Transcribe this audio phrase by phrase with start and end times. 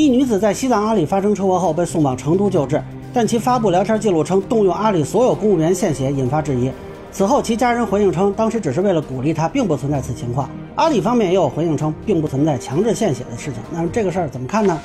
[0.00, 6.72] 一女子在西藏阿里发生车祸后被送往成都救治，但其发布聊天记录称动用阿里所有公务员献血，引发质疑。
[7.12, 10.48] 此后，其家人回应称，当时只是为了鼓励她，并不存在此情况。
[10.74, 13.60] 阿里方面也有回应称，并不存在强制献血的事情。
[13.70, 14.80] 那么这个事儿怎么看呢？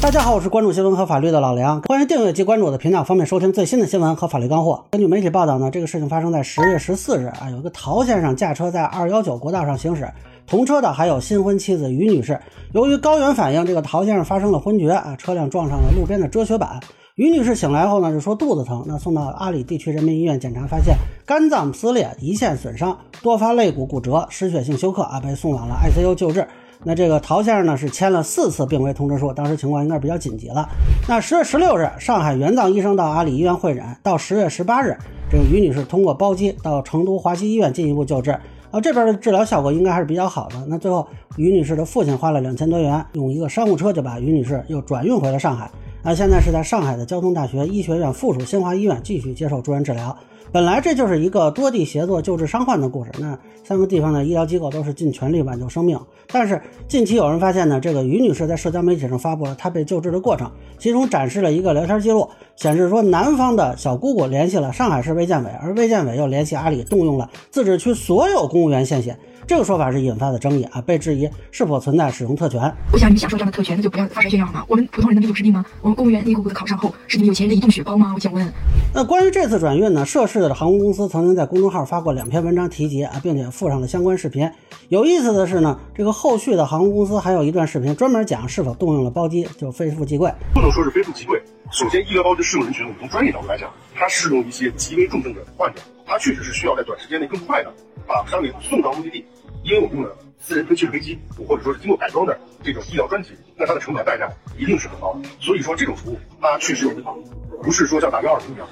[0.00, 4.86] 大家好，我是关注新闻和法律的老梁，欢迎订阅及关注我的频道，方便收听最新的新闻和法律干货。
[4.90, 10.10] 根据媒体报道呢，这个事情发生在十月十四日啊，有一个陶先生驾车在二幺九国道上行驶，
[10.46, 12.38] 同车的还有新婚妻子于女士。
[12.72, 16.80] 由于高原反应，这个陶先生发生了昏厥啊，车辆撞上了路边的遮雪板。
[17.16, 26.46] 于女士醒来后呢，就说肚子疼，那送到阿里地区人民医院检查，发现肝脏撕裂、胰腺损伤、多发肋骨骨折、失血性休克啊，被送往了 ICU 救治。
[26.84, 30.66] 那这个陶先生呢，是签了四次病危通知书，当时情况应该比较紧急了。
[31.06, 34.96] 那十月十六日，上海援藏医生到阿里医院会诊，到十月十八日，
[35.30, 38.36] 这个于女士通过包机到成都华西医院进一步救治，
[38.72, 40.56] 啊，这边的治疗效果应该还是比较好的。
[40.66, 45.70] 那最后，于女士的父亲花了两千多元，用一个商务车就把于女士又转运回了上海。
[46.04, 50.16] 那现在是在上海的交通大学医学院附属新华医院继续接受住院治疗。
[50.50, 53.10] 本来这就是一个多地协作救治伤患的故事。
[53.18, 55.98] 那三个地方的医疗机构都是尽全力挽救生命。
[56.30, 69.16] 但是近期有人发现呢，这个于女士在社交媒体上发布了她被救治的过程，其中展示了一个聊天记录，显示说男方的小姑姑联系了上海市卫健委，而卫健委又联系阿里，动用了自治区所有公务员献血。
[69.52, 72.58] 这个说法是引发的争议啊，被质疑是否存在使用特权。
[72.90, 74.64] 我想你们享受这样的特权，那就不要发传炫耀好吗？
[74.66, 75.62] 我们普通人能力有治病吗？
[75.82, 78.12] 我们公务员一个个的考上后，是你们有钱人的移动血包吗？
[78.14, 78.50] 我想问。
[78.94, 84.50] 那关于这次转运呢，涉事的航空公司曾经在公众号发过两篇文章提及啊，并且附上了相关视频。
[84.88, 90.32] 有意思的是呢，这个后续的航空公司还有一段视频专门讲是否动用了包机，就非富即贵。
[90.54, 91.38] 不能说是非富即贵。
[91.70, 97.70] 首先，医疗包机适用人群，我们从专业角度来讲，它适用一些极为重症的患者，它确实是需要在短时间内更快的
[98.06, 99.22] 把伤员送到目的地。
[99.62, 101.18] 因为我们用了私人喷气式飞机，
[101.48, 105.28] 或者说是经过改装的这种医疗专机，那它的成本代价一定是很高的。
[105.40, 107.16] 所以说这种服务它确实有回报，
[107.62, 108.68] 不是说像打幺二零一样，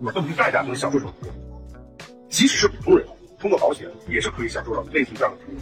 [0.00, 1.32] 有这么低代价就能享受这种服务。
[2.28, 3.06] 即使是普通人，
[3.40, 5.56] 通过保险也是可以享受到类似这样的服务。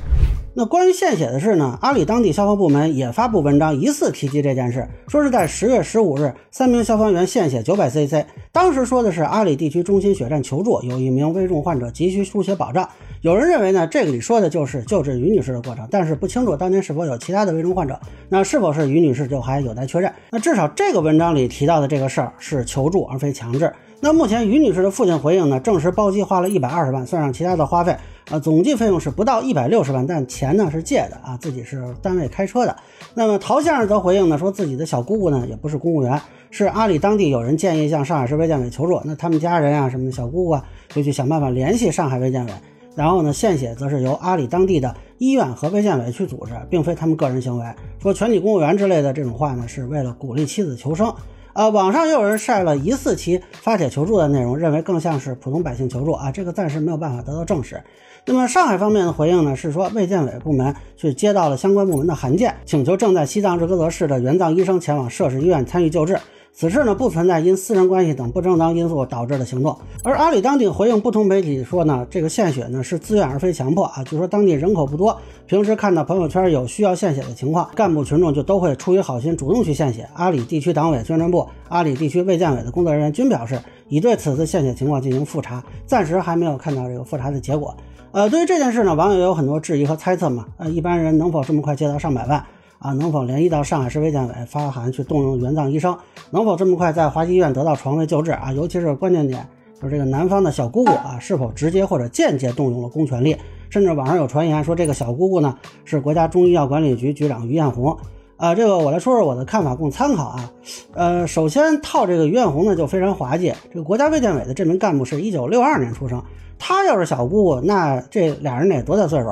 [0.56, 1.76] 那关于献血的事呢？
[1.81, 12.88] 阿里当地消防部门也发布文章，疑似提及这件事，说是在十月十五日，三名消防员献血九百 cc，当时说的是阿里地区中心血站求助，有一名危重患者急需输血保障。
[13.22, 17.98] 有人认为呢，这个里说的就是救治于女士的过程，但是不清楚当年是否有其他的危重患者。
[18.28, 20.12] 那是否是于女士就还有待确认。
[20.31, 23.72] 那至少这个文章里提到的这个事儿是求助而非强制。
[24.00, 27.97] 那目前于女士的父亲回应呢，证实包机花了一百二十万，算上其他的花费，
[28.30, 32.74] 啊，总计费用是不到一百六十万，但钱呢是借的啊，自己是单位开车的。
[33.12, 36.18] 那么陶先生则回应呢，说自己的小姑姑呢也不是公务员，
[36.50, 42.52] 是阿里当地有人建议向上海市卫健委求助，那他们家人啊什么的小姑姑啊就去想办法联系上海卫健委。
[42.96, 47.66] 然后呢，献血则是由阿里当地的医院和卫健委去组织，并非他们个人行为。
[48.00, 51.12] 说全体公务员之类的这种话呢，是为了鼓励妻子求生。
[51.54, 57.81] 呃，网上又有人晒了疑似其发帖求助的内容，认为更像是普通百姓求助啊，这个暂时没有办法得到证实。
[58.26, 66.19] 那么上海方面的回应呢，是说卫健委部门去接到了相关部门的函件，请求正在西藏日喀则市的援藏医生前往涉事医院参与救治。
[66.56, 80.09] 此事呢不存在因私人关系等不正当因素导致的行动，而阿里当地回应不同媒体说呢，这个献血呢是自愿而非强迫啊，据说当地人口不多，平时看到朋友圈有需要献血的情况，干部群众就都会出于好心主动去献血。
[80.14, 87.76] 阿里地区党委宣传部、阿里地区卫健委的工作人员均表示，已对此次献血情况进行复查，暂时还没有看到这个复查的结果。
[88.12, 92.44] 呃，对于这件事呢，网友有很多质疑和猜测嘛，呃，一般人能否这么快接到上百万？
[92.84, 95.96] 啊，能否联系到上海市卫健委发函去动用援藏医生？
[96.30, 98.32] 能否这么快在华西医院得到床位救治？
[98.32, 99.48] 啊，尤其是关键点，
[99.80, 103.34] 就是这个男方的小姑姑啊，是否直接或者间接动用了公权力？
[103.70, 105.56] 甚至网上有传言说，这个小姑姑呢
[105.86, 107.96] 是国家中医药管理局局长于艳红。
[108.36, 110.52] 啊，这个我来说说我的看法，供参考啊。
[110.92, 113.50] 呃，首先套这个于艳红呢就非常滑稽。
[113.72, 116.22] 这个国家卫健委的这名干部是一九六二年出生，
[116.58, 119.28] 他要是小姑姑，那这俩人得多大岁数？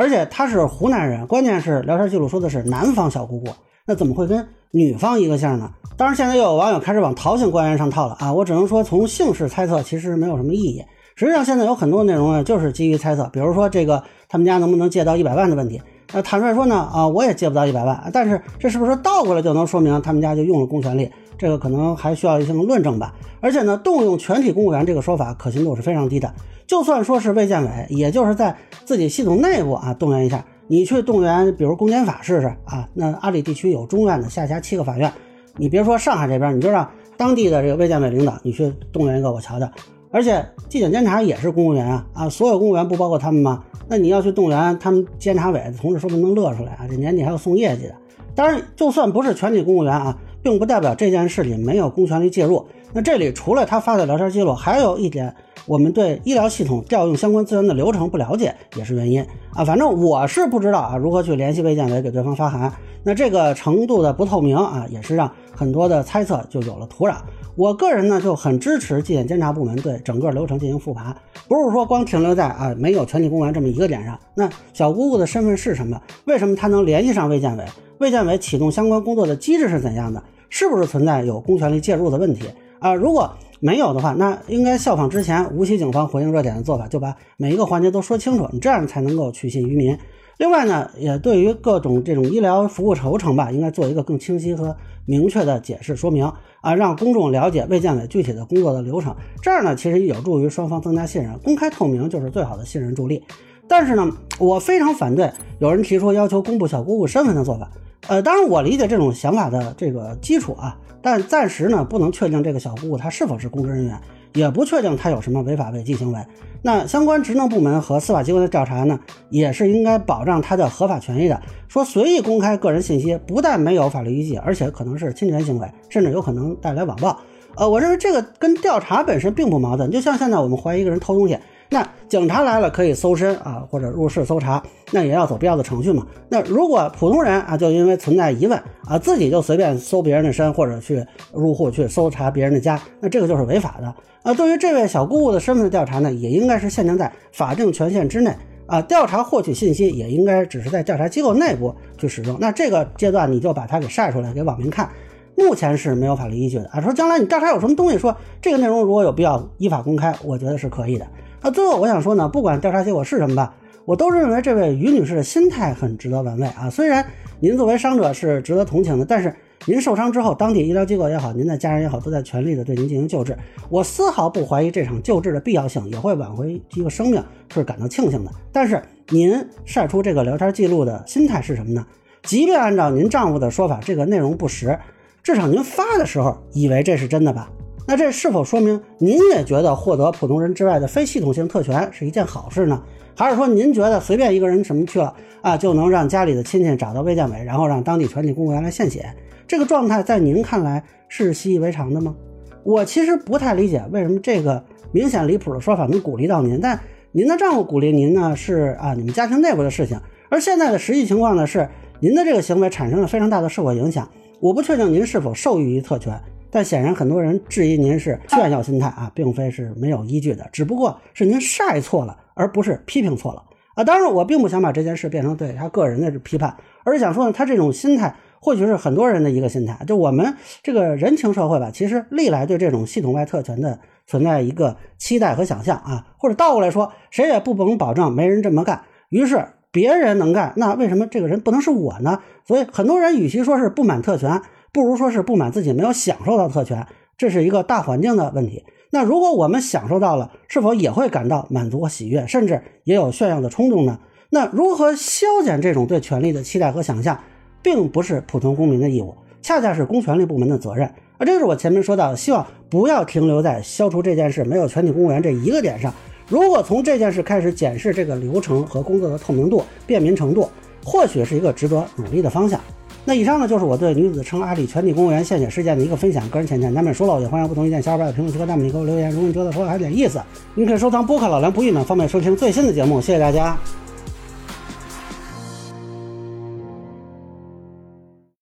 [0.00, 3.50] 而且他是湖南人，关键是聊天记录说的是南方小姑姑，
[3.86, 5.70] 那怎么会跟女方一个姓呢？
[5.94, 8.32] 当然，现在又有网友开始往陶姓官员上套了啊！
[8.32, 10.82] 我只能说，从姓氏猜测其实没有什么意义。
[11.16, 15.78] 实际上，现在有很多内容呢，就是基于猜测，比如说这个他们家能不能借到一百万的问题。
[16.12, 21.10] 那坦率说呢，啊，我也借不到一百万，但是这是不是倒过来就能说明他们家就用了公权力？
[21.38, 23.14] 这个可能还需要一些论证吧。
[23.40, 26.32] 而且呢，动用全体公务员这个说法可信度是非常低的。
[26.66, 30.44] 就算说是卫健委，也就是在自己系统内部啊动员一下。
[30.66, 32.88] 你去动员，比如公检法试试啊。
[32.94, 35.12] 那阿里地区有中院的，下辖七个法院。
[35.56, 39.68] 你别说上海这边，你就让当地的这个卫健委领导，你去动员一个，我瞧瞧。
[40.10, 43.62] 而且纪检监察也是公务员啊啊，所有公务员不包括他们吗？
[43.88, 46.86] 那你要去动员他们监察委的同志，说不定能乐出来啊！
[46.88, 47.94] 这年底还要送业绩的。
[48.34, 52.64] 当然，就算不是全体公务员啊，并不代表这件事里没有公权力介入。
[52.92, 55.34] 那这里除了他发的聊天记录，还有一点，
[55.66, 59.64] 我们对医疗系统调用相关资源的流程不了解，也是原因啊。
[59.64, 62.72] 反正我是不知道啊，如何去联系卫健委给对方发函。
[63.02, 67.16] 那这个程度的不透明啊，也是让很多的猜测就有了土壤。
[67.56, 71.14] 我个人呢就很支持纪检监察部门对整个流程进行复盘，
[71.48, 74.18] 不是说光停留在啊没有全体公务员这么一个点上。
[74.34, 76.00] 那小姑姑的身份是什么？
[76.24, 77.64] 为什么她能联系上卫健委？
[77.98, 80.22] 卫健委启动相关工作的机制是怎样的？
[80.48, 82.44] 是不是存在有公权力介入的问题
[82.78, 82.94] 啊？
[82.94, 83.30] 如果
[83.60, 89.96] 没有的话，那应该效仿之前无锡警方回应热点的做法，就把每一个环节都说清楚，你这样才能够取信于民。
[90.40, 96.32] 另外呢，也对于各种这种医疗服务流程吧，应该做一个更清晰和明确的解释说明
[96.62, 99.14] 啊，让公众了解卫健委具体的工作的流程。
[99.42, 103.22] 这样呢，其实有助于双方增加信任，公开透明就是最好的信任助力。
[103.68, 107.70] 但是呢，我非常反对有人提出要求公布小姑姑身份的做法。
[108.08, 114.00] 呃，当然我理解这种想法的这个基础啊，但暂时呢，不能确定这个小姑姑她是否是公职人员。
[114.34, 116.18] 也不确定他有什么违法违纪行为，
[116.62, 118.98] 那相关职能部门和司法机关的调查呢，
[119.28, 121.40] 也是应该保障他的合法权益的。
[121.68, 127.16] 说随意公开个人信息，不但没有法律依据，而且可能是侵权行为，甚至有可能带来网暴。
[127.56, 129.90] 呃，我认为这个跟调查本身并不矛盾。
[129.90, 131.38] 就像现在我们怀疑一个人偷东西。
[131.72, 136.04] 那警察来了可以搜身啊，或者入室搜查，那也要走必要的程序嘛。
[136.28, 143.94] 那如果普通人啊，就因为存在疑问啊，自己就随便搜别人的身，或者去入户去搜查别人的家，那这个就是违法的
[144.24, 144.34] 啊。
[144.34, 148.34] 对于这位小姑姑的身份的调查呢，也应该是限定在法定权限之内
[148.66, 148.82] 啊。
[148.82, 152.36] 调查获取信息也应该只是在调查机构内部去使用。
[152.40, 154.90] 那这个阶段你就把它给晒出来给网民看，
[155.36, 156.80] 目前是没有法律依据的啊。
[156.80, 161.06] 说将来你调查有什么东西，说这个内容如果有必要依法公开，我觉得是可以的。
[161.42, 163.54] 那最后我想说呢，不管调查结果是什么吧，
[163.84, 166.68] 我都认为这位于女士的心态很值得玩味啊。
[166.68, 167.04] 虽然
[167.40, 169.34] 您作为伤者是值得同情的，但是
[169.66, 173.36] 您受伤之后，当地医疗机构也好，您的家人也好，都在全力的对您进行救治。
[173.68, 177.22] 我丝毫不怀疑这场救治的必要性，也会挽回一个生命，
[177.52, 178.30] 是感到庆幸的。
[178.52, 181.86] 但是您晒出这个聊天记录的心态是什么呢？
[182.22, 184.78] 即便按照您丈夫的说法，这个内容不实，
[185.22, 187.50] 至少您发的时候以为这是真的吧？
[187.90, 192.80] 那这是否说明您也觉得获得普通人之外的非系统性特权是一件好事呢？
[193.16, 199.12] 还是说您觉得随便一个人什么去了啊，就能让家里的亲戚找到卫健委，然后让当地全体公务员来献血？
[199.48, 202.14] 这个状态在您看来是习以为常的吗？
[202.62, 206.78] 我其实不太理解为什么这个明显离谱的说法能鼓励到您，但
[207.10, 214.08] 您的丈夫鼓励您呢是啊你们家庭内部的事情，而现在的实际情况呢是您的这个行为产生了非常大的社会影响。
[214.38, 216.14] 我不确定您是否受益于特权。
[216.50, 223.42] 但显然，很多人质疑您是炫耀心态啊，并非是没有依据的，只不过是您晒错了，而不是批评错了
[223.74, 223.84] 啊。
[223.84, 229.84] 当然，我并不想把这件事变成对他个人的批判，而是想说呢，他这种心态或许是很多人的一个心态。
[229.86, 238.82] 就我们这个人情社会吧，其实历来对这种系统外特权的存在一个期待和想象啊，或者倒过来说，谁也不能保证没人这么干。
[239.10, 242.20] 于是别人能干，那为什么这个人不能是我呢？
[242.44, 244.42] 所以很多人与其说是不满特权。
[244.72, 246.86] 不如说是不满自己没有享受到特权，
[247.18, 248.64] 这是一个大环境的问题。
[248.90, 254.00] 那如果我们享受到了，是否也会感到满足和喜悦，甚至也有炫耀的冲动呢？
[254.30, 257.18] 那如何消减这种对权力的期待和想象，
[257.62, 260.92] 并不是普通公民的义务，恰恰是公权力部门的责任。
[261.18, 265.92] 而这是我前面说到的，希望不要停留在消除这件事没有全体公务员这一个点上。
[266.28, 270.48] 如果从这件事开始检视这个流程和工作的透明度、便民程度，
[270.84, 272.60] 或许是一个值得努力的方向。
[273.04, 279.10] 那以上呢，就是我对女子称阿里全体公务员献血事件的一个分享，个人浅见难免说了，也欢迎不同意见小伙伴在评论区和弹幕里给我留言。
[279.10, 280.20] 如果你觉得说的还有点意思，
[280.54, 283.00] 您可以收藏播客老梁不郁闷，方便收听最新的节目。
[283.00, 283.56] 谢谢大家。